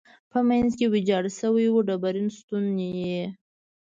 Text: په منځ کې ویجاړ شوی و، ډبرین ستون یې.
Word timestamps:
په 0.31 0.39
منځ 0.49 0.69
کې 0.77 0.85
ویجاړ 0.93 1.23
شوی 1.39 1.67
و، 1.69 1.75
ډبرین 1.87 2.27
ستون 2.37 2.65
یې. 3.03 3.21